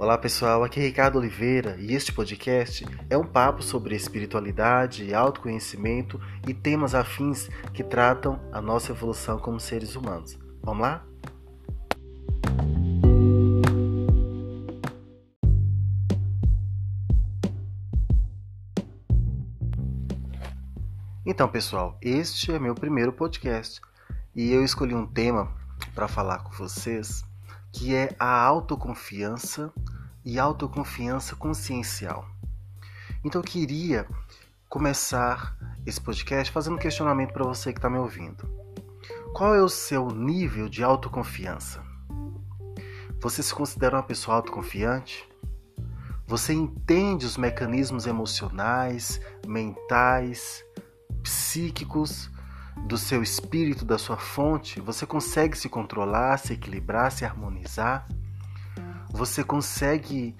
Olá 0.00 0.16
pessoal, 0.16 0.64
aqui 0.64 0.80
é 0.80 0.84
Ricardo 0.84 1.18
Oliveira 1.18 1.76
e 1.78 1.92
este 1.94 2.10
podcast 2.10 2.86
é 3.10 3.18
um 3.18 3.22
papo 3.22 3.62
sobre 3.62 3.94
espiritualidade, 3.94 5.12
autoconhecimento 5.12 6.18
e 6.48 6.54
temas 6.54 6.94
afins 6.94 7.50
que 7.74 7.84
tratam 7.84 8.40
a 8.50 8.62
nossa 8.62 8.92
evolução 8.92 9.38
como 9.38 9.60
seres 9.60 9.96
humanos. 9.96 10.38
Vamos 10.62 10.80
lá? 10.80 11.04
Então, 21.26 21.46
pessoal, 21.46 21.98
este 22.00 22.50
é 22.52 22.58
meu 22.58 22.74
primeiro 22.74 23.12
podcast 23.12 23.82
e 24.34 24.50
eu 24.50 24.64
escolhi 24.64 24.94
um 24.94 25.06
tema 25.06 25.54
para 25.94 26.08
falar 26.08 26.38
com 26.38 26.52
vocês 26.52 27.22
que 27.72 27.94
é 27.94 28.14
a 28.18 28.42
autoconfiança 28.42 29.72
e 30.24 30.38
autoconfiança 30.38 31.36
consciencial. 31.36 32.26
Então 33.24 33.40
eu 33.40 33.44
queria 33.44 34.06
começar 34.68 35.56
esse 35.84 36.00
podcast 36.00 36.52
fazendo 36.52 36.76
um 36.76 36.78
questionamento 36.78 37.32
para 37.32 37.44
você 37.44 37.72
que 37.72 37.78
está 37.78 37.90
me 37.90 37.98
ouvindo. 37.98 38.48
Qual 39.34 39.54
é 39.54 39.62
o 39.62 39.68
seu 39.68 40.10
nível 40.10 40.68
de 40.68 40.82
autoconfiança? 40.82 41.82
Você 43.20 43.42
se 43.42 43.54
considera 43.54 43.96
uma 43.96 44.02
pessoa 44.02 44.36
autoconfiante? 44.36 45.28
Você 46.26 46.52
entende 46.52 47.26
os 47.26 47.36
mecanismos 47.36 48.06
emocionais, 48.06 49.20
mentais, 49.46 50.64
psíquicos 51.22 52.30
do 52.86 52.98
seu 52.98 53.22
espírito, 53.22 53.84
da 53.84 53.98
sua 53.98 54.16
fonte? 54.16 54.80
Você 54.80 55.06
consegue 55.06 55.56
se 55.56 55.68
controlar, 55.68 56.38
se 56.38 56.52
equilibrar, 56.52 57.12
se 57.12 57.24
harmonizar? 57.24 58.06
você 59.12 59.42
consegue 59.42 60.36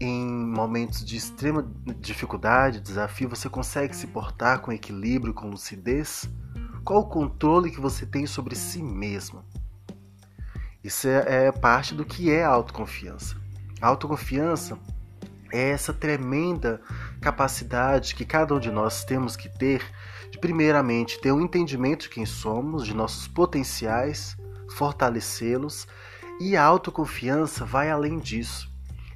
em 0.00 0.26
momentos 0.26 1.04
de 1.04 1.16
extrema 1.16 1.70
dificuldade, 1.98 2.80
desafio, 2.80 3.28
você 3.28 3.48
consegue 3.48 3.94
se 3.94 4.06
portar 4.06 4.60
com 4.60 4.72
equilíbrio, 4.72 5.34
com 5.34 5.48
lucidez? 5.48 6.28
Qual 6.84 7.00
o 7.00 7.08
controle 7.08 7.70
que 7.70 7.80
você 7.80 8.04
tem 8.04 8.26
sobre 8.26 8.56
si 8.56 8.82
mesmo? 8.82 9.44
Isso 10.82 11.06
é, 11.06 11.46
é 11.46 11.52
parte 11.52 11.94
do 11.94 12.04
que 12.04 12.30
é 12.30 12.42
autoconfiança. 12.42 13.36
A 13.80 13.88
autoconfiança 13.88 14.78
é 15.52 15.70
essa 15.70 15.92
tremenda 15.92 16.80
capacidade 17.22 18.14
que 18.14 18.24
cada 18.24 18.54
um 18.54 18.58
de 18.58 18.70
nós 18.70 19.04
temos 19.04 19.36
que 19.36 19.48
ter 19.48 19.82
de, 20.30 20.38
primeiramente, 20.38 21.20
ter 21.20 21.32
um 21.32 21.40
entendimento 21.40 22.02
de 22.02 22.08
quem 22.08 22.26
somos, 22.26 22.84
de 22.84 22.92
nossos 22.92 23.28
potenciais, 23.28 24.36
fortalecê-los 24.76 25.86
e 26.40 26.56
a 26.56 26.64
autoconfiança 26.64 27.64
vai 27.64 27.90
além 27.90 28.18
disso. 28.18 28.70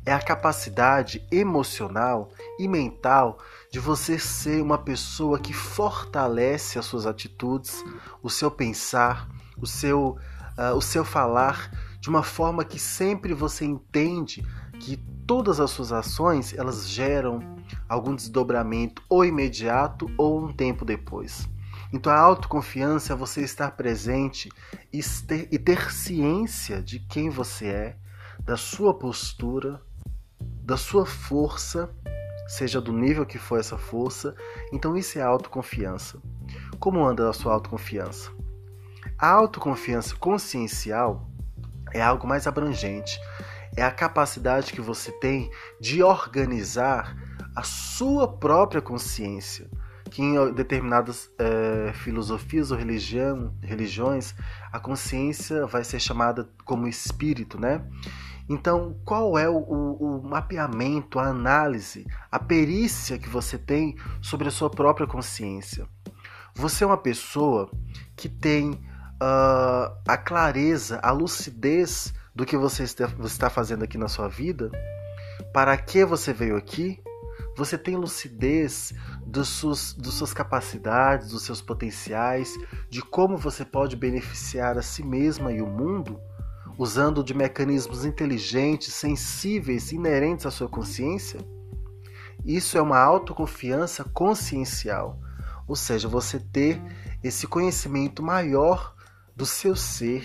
É 0.04 0.12
a 0.12 0.22
capacidade 0.22 1.26
emocional 1.32 2.30
e 2.60 2.68
mental 2.68 3.38
de 3.72 3.80
você 3.80 4.20
ser 4.20 4.62
uma 4.62 4.78
pessoa 4.78 5.40
que 5.40 5.52
fortalece 5.52 6.78
as 6.78 6.84
suas 6.84 7.06
atitudes, 7.06 7.84
o 8.22 8.30
seu 8.30 8.48
pensar, 8.48 9.28
o 9.60 9.66
seu, 9.66 10.16
uh, 10.56 10.76
o 10.76 10.80
seu 10.80 11.04
falar, 11.04 11.72
de 11.98 12.08
uma 12.08 12.22
forma 12.22 12.64
que 12.64 12.78
sempre 12.78 13.34
você 13.34 13.64
entende 13.64 14.46
que 14.78 14.96
todas 15.26 15.58
as 15.58 15.72
suas 15.72 15.90
ações 15.90 16.54
elas 16.56 16.88
geram 16.88 17.55
algum 17.88 18.14
desdobramento 18.14 19.02
ou 19.08 19.24
imediato 19.24 20.10
ou 20.16 20.44
um 20.44 20.52
tempo 20.52 20.84
depois. 20.84 21.48
Então 21.92 22.12
a 22.12 22.18
autoconfiança 22.18 23.12
é 23.12 23.16
você 23.16 23.42
estar 23.42 23.70
presente 23.72 24.50
e 24.92 25.00
ter, 25.26 25.48
e 25.50 25.58
ter 25.58 25.90
ciência 25.92 26.82
de 26.82 26.98
quem 26.98 27.30
você 27.30 27.66
é, 27.66 27.96
da 28.40 28.56
sua 28.56 28.92
postura, 28.92 29.80
da 30.40 30.76
sua 30.76 31.06
força, 31.06 31.90
seja 32.48 32.80
do 32.80 32.92
nível 32.92 33.24
que 33.24 33.38
for 33.38 33.58
essa 33.58 33.78
força. 33.78 34.34
Então 34.72 34.96
isso 34.96 35.18
é 35.18 35.22
autoconfiança. 35.22 36.20
Como 36.78 37.04
anda 37.04 37.28
a 37.28 37.32
sua 37.32 37.54
autoconfiança? 37.54 38.30
A 39.18 39.30
autoconfiança 39.30 40.14
consciencial 40.16 41.30
é 41.92 42.02
algo 42.02 42.26
mais 42.26 42.46
abrangente. 42.46 43.18
É 43.76 43.82
a 43.82 43.90
capacidade 43.90 44.72
que 44.72 44.80
você 44.80 45.12
tem 45.12 45.50
de 45.80 46.02
organizar 46.02 47.16
a 47.56 47.62
sua 47.62 48.28
própria 48.28 48.82
consciência 48.82 49.68
que 50.10 50.22
em 50.22 50.52
determinadas 50.52 51.30
é, 51.38 51.92
filosofias 51.94 52.70
ou 52.70 52.78
religião, 52.78 53.52
religiões 53.60 54.34
a 54.72 54.78
consciência 54.78 55.66
vai 55.66 55.82
ser 55.82 55.98
chamada 55.98 56.48
como 56.64 56.86
espírito, 56.86 57.60
né? 57.60 57.84
Então, 58.48 58.96
qual 59.04 59.36
é 59.36 59.48
o, 59.48 59.56
o, 59.56 60.18
o, 60.18 60.22
mapeamento, 60.22 61.18
a 61.18 61.26
análise, 61.26 62.06
a 62.30 62.38
perícia 62.38 63.18
que 63.18 63.28
você 63.28 63.58
tem 63.58 63.96
sobre 64.22 64.46
a 64.46 64.52
sua 64.52 64.70
própria 64.70 65.06
consciência? 65.06 65.88
Você 66.54 66.84
é 66.84 66.86
uma 66.86 66.96
pessoa 66.96 67.68
que 68.14 68.28
tem 68.28 68.70
uh, 68.70 69.92
a 70.06 70.16
clareza, 70.16 71.00
a 71.02 71.10
lucidez 71.10 72.14
do 72.32 72.46
que 72.46 72.56
você 72.56 72.84
está, 72.84 73.06
você 73.06 73.34
está 73.34 73.50
fazendo 73.50 73.82
aqui 73.82 73.98
na 73.98 74.06
sua 74.06 74.28
vida? 74.28 74.70
Para 75.52 75.76
que 75.76 76.04
você 76.04 76.32
veio 76.32 76.56
aqui? 76.56 77.02
Você 77.56 77.78
tem 77.78 77.96
lucidez 77.96 78.92
dos 79.26 79.48
suas, 79.48 79.94
das 79.94 80.12
suas 80.12 80.34
capacidades, 80.34 81.28
dos 81.28 81.42
seus 81.42 81.62
potenciais, 81.62 82.52
de 82.90 83.00
como 83.00 83.38
você 83.38 83.64
pode 83.64 83.96
beneficiar 83.96 84.76
a 84.76 84.82
si 84.82 85.02
mesma 85.02 85.50
e 85.50 85.62
o 85.62 85.66
mundo, 85.66 86.20
usando 86.76 87.24
de 87.24 87.32
mecanismos 87.32 88.04
inteligentes, 88.04 88.92
sensíveis, 88.92 89.90
inerentes 89.90 90.44
à 90.44 90.50
sua 90.50 90.68
consciência? 90.68 91.40
Isso 92.44 92.76
é 92.76 92.82
uma 92.82 92.98
autoconfiança 92.98 94.04
consciencial, 94.04 95.18
ou 95.66 95.74
seja, 95.74 96.06
você 96.06 96.38
ter 96.38 96.80
esse 97.24 97.46
conhecimento 97.46 98.22
maior 98.22 98.94
do 99.34 99.46
seu 99.46 99.74
ser, 99.74 100.24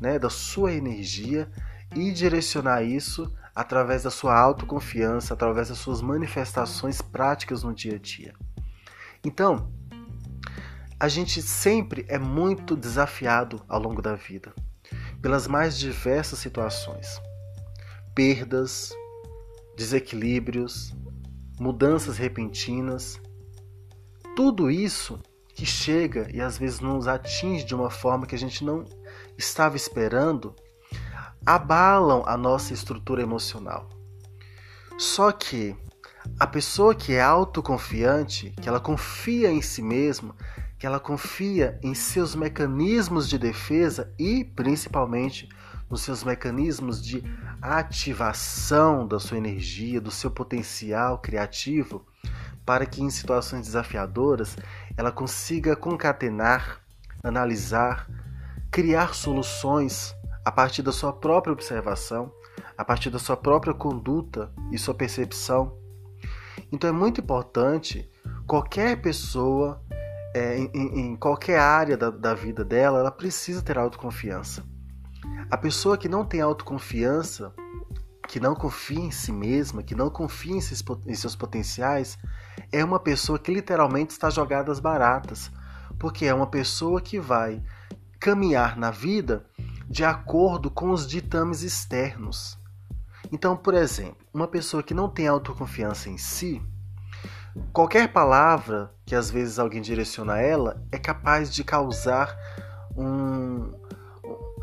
né, 0.00 0.18
da 0.18 0.28
sua 0.28 0.72
energia 0.72 1.48
e 1.94 2.10
direcionar 2.10 2.82
isso 2.82 3.32
através 3.54 4.02
da 4.02 4.10
sua 4.10 4.38
autoconfiança, 4.38 5.34
através 5.34 5.68
das 5.68 5.78
suas 5.78 6.02
manifestações 6.02 7.00
práticas 7.00 7.62
no 7.62 7.72
dia 7.72 7.94
a 7.94 7.98
dia. 7.98 8.34
Então, 9.24 9.70
a 10.98 11.08
gente 11.08 11.40
sempre 11.42 12.04
é 12.08 12.18
muito 12.18 12.76
desafiado 12.76 13.62
ao 13.68 13.80
longo 13.80 14.02
da 14.02 14.14
vida 14.14 14.52
pelas 15.20 15.46
mais 15.46 15.78
diversas 15.78 16.38
situações. 16.38 17.20
Perdas, 18.14 18.92
desequilíbrios, 19.76 20.94
mudanças 21.58 22.18
repentinas, 22.18 23.20
tudo 24.36 24.70
isso 24.70 25.18
que 25.54 25.64
chega 25.64 26.28
e 26.30 26.40
às 26.40 26.58
vezes 26.58 26.80
nos 26.80 27.06
atinge 27.06 27.64
de 27.64 27.74
uma 27.74 27.88
forma 27.88 28.26
que 28.26 28.34
a 28.34 28.38
gente 28.38 28.64
não 28.64 28.84
estava 29.38 29.76
esperando, 29.76 30.54
abalam 31.46 32.22
a 32.26 32.36
nossa 32.36 32.72
estrutura 32.72 33.22
emocional. 33.22 33.88
Só 34.96 35.32
que 35.32 35.76
a 36.38 36.46
pessoa 36.46 36.94
que 36.94 37.12
é 37.14 37.22
autoconfiante, 37.22 38.50
que 38.60 38.68
ela 38.68 38.80
confia 38.80 39.50
em 39.50 39.60
si 39.60 39.82
mesma, 39.82 40.34
que 40.78 40.86
ela 40.86 40.98
confia 40.98 41.78
em 41.82 41.94
seus 41.94 42.34
mecanismos 42.34 43.28
de 43.28 43.38
defesa 43.38 44.12
e 44.18 44.44
principalmente 44.44 45.48
nos 45.88 46.02
seus 46.02 46.24
mecanismos 46.24 47.02
de 47.02 47.22
ativação 47.60 49.06
da 49.06 49.20
sua 49.20 49.38
energia, 49.38 50.00
do 50.00 50.10
seu 50.10 50.30
potencial 50.30 51.18
criativo, 51.18 52.06
para 52.64 52.86
que 52.86 53.02
em 53.02 53.10
situações 53.10 53.66
desafiadoras 53.66 54.56
ela 54.96 55.12
consiga 55.12 55.76
concatenar, 55.76 56.80
analisar, 57.22 58.08
criar 58.70 59.14
soluções 59.14 60.14
a 60.44 60.52
partir 60.52 60.82
da 60.82 60.92
sua 60.92 61.12
própria 61.12 61.52
observação, 61.52 62.32
a 62.76 62.84
partir 62.84 63.10
da 63.10 63.18
sua 63.18 63.36
própria 63.36 63.72
conduta 63.72 64.52
e 64.70 64.78
sua 64.78 64.94
percepção. 64.94 65.76
Então 66.70 66.90
é 66.90 66.92
muito 66.92 67.20
importante 67.20 68.10
qualquer 68.46 69.00
pessoa, 69.00 69.82
é, 70.34 70.58
em, 70.58 70.70
em, 70.74 71.16
qualquer 71.16 71.58
área 71.58 71.96
da, 71.96 72.10
da 72.10 72.34
vida 72.34 72.64
dela, 72.64 72.98
ela 72.98 73.10
precisa 73.10 73.62
ter 73.62 73.78
autoconfiança. 73.78 74.64
A 75.50 75.56
pessoa 75.56 75.96
que 75.96 76.08
não 76.08 76.24
tem 76.24 76.40
autoconfiança, 76.40 77.54
que 78.28 78.40
não 78.40 78.54
confia 78.54 79.00
em 79.00 79.10
si 79.10 79.32
mesma, 79.32 79.82
que 79.82 79.94
não 79.94 80.10
confia 80.10 80.56
em 80.56 80.60
seus, 80.60 81.36
potenciais, 81.36 82.18
é 82.72 82.84
uma 82.84 82.98
pessoa 82.98 83.38
que 83.38 83.52
literalmente 83.52 84.12
está 84.12 84.30
jogada 84.30 84.72
às 84.72 84.80
baratas, 84.80 85.50
porque 85.98 86.26
é 86.26 86.34
uma 86.34 86.46
pessoa 86.46 87.00
que 87.00 87.20
vai 87.20 87.62
caminhar 88.18 88.76
na 88.76 88.90
vida 88.90 89.46
de 89.88 90.04
acordo 90.04 90.70
com 90.70 90.90
os 90.90 91.06
ditames 91.06 91.62
externos. 91.62 92.58
Então, 93.32 93.56
por 93.56 93.74
exemplo, 93.74 94.26
uma 94.32 94.46
pessoa 94.46 94.82
que 94.82 94.94
não 94.94 95.08
tem 95.08 95.26
autoconfiança 95.26 96.08
em 96.08 96.18
si, 96.18 96.62
qualquer 97.72 98.12
palavra 98.12 98.92
que 99.04 99.14
às 99.14 99.30
vezes 99.30 99.58
alguém 99.58 99.80
direciona 99.80 100.34
a 100.34 100.40
ela 100.40 100.82
é 100.90 100.98
capaz 100.98 101.52
de 101.52 101.62
causar 101.64 102.36
um 102.96 103.72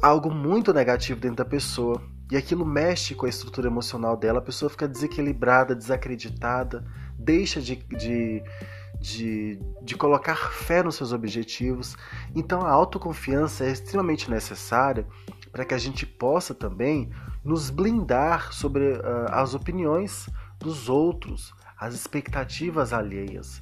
algo 0.02 0.32
muito 0.32 0.74
negativo 0.74 1.20
dentro 1.20 1.38
da 1.38 1.46
pessoa. 1.46 2.02
e 2.32 2.38
aquilo 2.38 2.66
mexe 2.66 3.14
com 3.14 3.26
a 3.26 3.30
estrutura 3.30 3.68
emocional 3.68 4.16
dela, 4.16 4.40
a 4.40 4.42
pessoa 4.42 4.70
fica 4.70 4.88
desequilibrada, 4.88 5.76
desacreditada, 5.76 6.86
deixa 7.20 7.60
de, 7.60 7.76
de, 7.76 8.42
de, 9.02 9.60
de 9.82 9.96
colocar 9.96 10.52
fé 10.52 10.84
nos 10.84 10.96
seus 10.96 11.12
objetivos. 11.12 11.98
Então 12.36 12.62
a 12.62 12.70
autoconfiança 12.72 13.66
é 13.66 13.72
extremamente 13.72 14.30
necessária 14.30 15.06
para 15.52 15.66
que 15.66 15.74
a 15.74 15.78
gente 15.78 16.06
possa 16.06 16.54
também 16.54 17.10
nos 17.44 17.70
blindar 17.70 18.54
sobre 18.54 18.94
uh, 18.94 19.26
as 19.32 19.54
opiniões 19.56 20.30
dos 20.60 20.88
outros, 20.88 21.54
as 21.78 21.96
expectativas 21.96 22.94
alheias. 22.94 23.60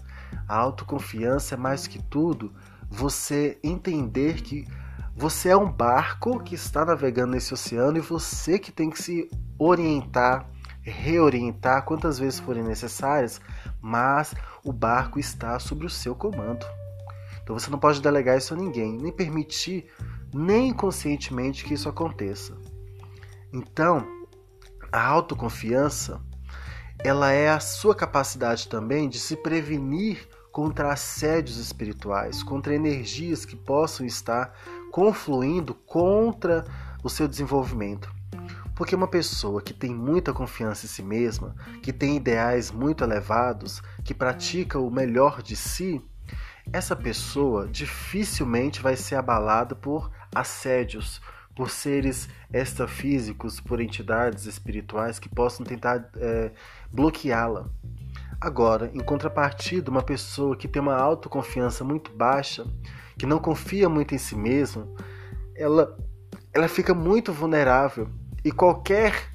A 0.48 0.58
autoconfiança 0.58 1.56
é 1.56 1.58
mais 1.58 1.88
que 1.88 2.04
tudo 2.04 2.54
você 2.90 3.58
entender 3.64 4.42
que 4.42 4.68
você 5.16 5.50
é 5.50 5.58
um 5.58 5.72
barco 5.72 6.40
que 6.44 6.56
está 6.56 6.86
navegando 6.86 7.34
nesse 7.34 7.54
oceano 7.54 7.98
e 7.98 8.02
você 8.02 8.60
que 8.60 8.72
tem 8.72 8.90
que 8.90 9.02
se 9.02 9.30
orientar, 9.58 10.50
reorientar 10.90 11.86
quantas 11.86 12.20
vezes 12.20 12.40
forem 12.40 12.64
necessárias, 12.64 13.40
mas 13.82 14.34
o 14.64 14.74
barco 14.74 15.20
está 15.20 15.60
sob 15.60 15.86
o 15.86 15.90
seu 15.90 16.16
comando. 16.16 16.66
Então 17.42 17.58
você 17.58 17.70
não 17.70 17.80
pode 17.80 18.02
delegar 18.02 18.38
isso 18.38 18.54
a 18.54 18.58
ninguém, 18.58 18.98
nem 18.98 19.12
permitir, 19.12 19.88
nem 20.34 20.74
conscientemente 20.74 21.64
que 21.64 21.74
isso 21.74 21.90
aconteça. 21.90 22.56
Então, 23.52 24.06
a 24.92 25.04
autoconfiança, 25.04 26.22
ela 27.04 27.32
é 27.32 27.50
a 27.50 27.60
sua 27.60 27.96
capacidade 27.96 28.68
também 28.68 29.10
de 29.10 29.20
se 29.20 29.36
prevenir 29.36 30.28
contra 30.52 30.92
assédios 30.92 31.58
espirituais, 31.58 32.44
contra 32.44 32.76
energias 32.76 33.46
que 33.46 33.56
possam 33.56 34.06
estar 34.06 34.54
confluindo 34.92 35.74
contra 35.74 36.66
o 37.04 37.10
seu 37.10 37.28
desenvolvimento. 37.28 38.19
Porque 38.80 38.96
uma 38.96 39.10
pessoa 39.10 39.62
que 39.62 39.74
tem 39.74 39.94
muita 39.94 40.32
confiança 40.32 40.86
em 40.86 40.90
si 40.90 41.04
mesma, 41.04 41.54
que 41.84 41.92
tem 41.92 42.16
ideais 42.16 42.72
muito 42.72 43.04
elevados, 43.04 43.84
que 44.06 44.14
pratica 44.14 44.80
o 44.80 44.90
melhor 44.90 45.42
de 45.42 45.54
si, 45.54 46.02
essa 46.72 46.96
pessoa 46.96 47.68
dificilmente 47.68 48.82
vai 48.82 48.96
ser 48.96 49.16
abalada 49.16 49.76
por 49.76 50.10
assédios, 50.34 51.22
por 51.54 51.70
seres 51.70 52.30
extrafísicos, 52.54 53.60
por 53.60 53.82
entidades 53.82 54.46
espirituais 54.46 55.20
que 55.20 55.28
possam 55.28 55.66
tentar 55.66 56.10
é, 56.16 56.54
bloqueá-la. 56.90 57.70
Agora, 58.40 58.90
em 58.94 59.02
contrapartida, 59.02 59.92
uma 59.92 60.04
pessoa 60.04 60.56
que 60.56 60.70
tem 60.70 60.82
uma 60.82 60.96
autoconfiança 60.96 61.84
muito 61.84 62.14
baixa, 62.14 62.66
que 63.18 63.26
não 63.26 63.40
confia 63.40 63.90
muito 63.90 64.16
em 64.16 64.18
si 64.18 64.38
mesma, 64.38 64.88
ela, 65.54 65.98
ela 66.54 66.70
fica 66.70 66.94
muito 66.94 67.34
vulnerável 67.34 68.10
e 68.44 68.52
qualquer 68.52 69.32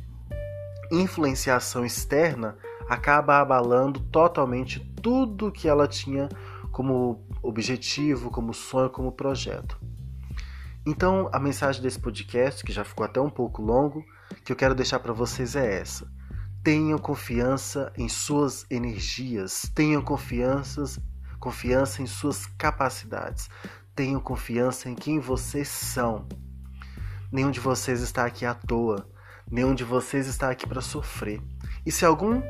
influenciação 0.91 1.85
externa 1.85 2.57
acaba 2.89 3.39
abalando 3.39 4.01
totalmente 4.01 4.81
tudo 5.03 5.53
que 5.53 5.69
ela 5.69 5.89
tinha 5.89 6.29
como 6.71 7.27
objetivo, 7.43 8.31
como 8.31 8.53
sonho, 8.53 8.91
como 8.91 9.13
projeto. 9.13 9.79
Então, 10.87 11.31
a 11.33 11.39
mensagem 11.39 11.83
desse 11.83 11.99
podcast, 11.99 12.63
que 12.63 12.73
já 12.73 12.85
ficou 12.85 13.07
até 13.07 13.21
um 13.21 13.31
pouco 13.31 13.63
longo, 13.63 14.05
que 14.45 14.53
eu 14.53 14.57
quero 14.57 14.75
deixar 14.75 14.99
para 14.99 15.13
vocês 15.13 15.57
é 15.57 15.81
essa: 15.81 16.07
tenham 16.63 16.99
confiança 16.99 17.93
em 17.97 18.09
suas 18.09 18.67
energias, 18.71 19.71
tenham 19.75 20.03
confianças 20.03 21.01
confiança 21.45 22.01
em 22.01 22.07
suas 22.07 22.47
capacidades. 22.47 23.51
Tenham 23.95 24.19
confiança 24.19 24.89
em 24.89 24.95
quem 24.95 25.21
vocês 25.21 25.69
são. 25.69 26.27
Nenhum 27.35 27.51
de 27.51 27.59
vocês 27.59 28.01
está 28.01 28.25
aqui 28.25 28.47
à 28.47 28.55
toa. 28.55 29.09
Nenhum 29.51 29.75
de 29.75 29.83
vocês 29.83 30.29
está 30.29 30.51
aqui 30.51 30.69
para 30.69 30.81
sofrer. 30.81 31.43
E 31.85 31.91
se 31.91 32.05
algum 32.05 32.41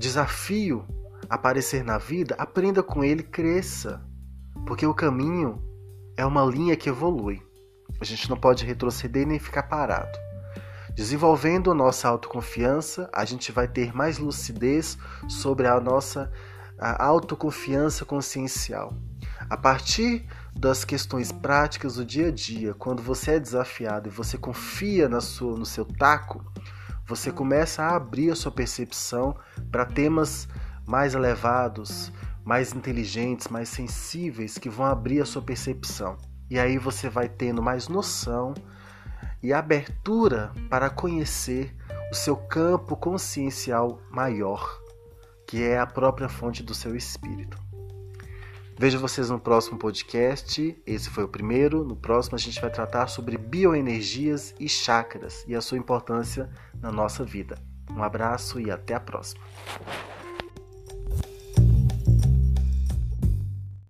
desafio 0.00 0.84
aparecer 1.30 1.84
na 1.84 1.96
vida, 1.96 2.34
aprenda 2.36 2.82
com 2.82 3.04
ele, 3.04 3.22
cresça. 3.22 4.04
Porque 4.66 4.84
o 4.84 4.92
caminho 4.92 5.62
é 6.16 6.26
uma 6.26 6.44
linha 6.44 6.74
que 6.74 6.88
evolui. 6.88 7.40
A 8.00 8.04
gente 8.04 8.28
não 8.28 8.36
pode 8.36 8.66
retroceder 8.66 9.24
nem 9.24 9.38
ficar 9.38 9.62
parado. 9.62 10.18
Desenvolvendo 10.92 11.70
a 11.70 11.74
nossa 11.74 12.08
autoconfiança, 12.08 13.08
a 13.12 13.24
gente 13.24 13.52
vai 13.52 13.68
ter 13.68 13.94
mais 13.94 14.18
lucidez 14.18 14.98
sobre 15.28 15.68
a 15.68 15.78
nossa 15.78 16.32
a 16.76 17.04
autoconfiança 17.06 18.04
consciencial. 18.04 18.92
A 19.48 19.56
partir 19.56 20.26
das 20.58 20.84
questões 20.84 21.30
práticas 21.30 21.96
do 21.96 22.04
dia 22.04 22.28
a 22.28 22.30
dia, 22.30 22.74
quando 22.74 23.02
você 23.02 23.32
é 23.32 23.38
desafiado 23.38 24.08
e 24.08 24.12
você 24.12 24.38
confia 24.38 25.08
na 25.08 25.20
sua, 25.20 25.56
no 25.56 25.66
seu 25.66 25.84
taco, 25.84 26.44
você 27.06 27.30
começa 27.30 27.82
a 27.82 27.96
abrir 27.96 28.30
a 28.30 28.36
sua 28.36 28.50
percepção 28.50 29.36
para 29.70 29.84
temas 29.84 30.48
mais 30.86 31.14
elevados, 31.14 32.12
mais 32.44 32.72
inteligentes, 32.72 33.48
mais 33.48 33.68
sensíveis, 33.68 34.58
que 34.58 34.70
vão 34.70 34.86
abrir 34.86 35.20
a 35.20 35.26
sua 35.26 35.42
percepção. 35.42 36.16
E 36.48 36.58
aí 36.58 36.78
você 36.78 37.08
vai 37.08 37.28
tendo 37.28 37.62
mais 37.62 37.88
noção 37.88 38.54
e 39.42 39.52
abertura 39.52 40.52
para 40.70 40.88
conhecer 40.88 41.74
o 42.10 42.14
seu 42.14 42.36
campo 42.36 42.96
consciencial 42.96 44.00
maior 44.10 44.86
que 45.46 45.62
é 45.62 45.78
a 45.78 45.86
própria 45.86 46.28
fonte 46.28 46.62
do 46.62 46.74
seu 46.74 46.96
espírito. 46.96 47.65
Vejo 48.78 49.00
vocês 49.00 49.30
no 49.30 49.40
próximo 49.40 49.78
podcast. 49.78 50.76
Esse 50.86 51.08
foi 51.08 51.24
o 51.24 51.28
primeiro. 51.28 51.82
No 51.82 51.96
próximo, 51.96 52.36
a 52.36 52.38
gente 52.38 52.60
vai 52.60 52.70
tratar 52.70 53.06
sobre 53.06 53.38
bioenergias 53.38 54.54
e 54.60 54.68
chakras 54.68 55.44
e 55.48 55.54
a 55.54 55.62
sua 55.62 55.78
importância 55.78 56.50
na 56.78 56.92
nossa 56.92 57.24
vida. 57.24 57.56
Um 57.90 58.02
abraço 58.02 58.60
e 58.60 58.70
até 58.70 58.94
a 58.94 59.00
próxima. 59.00 59.42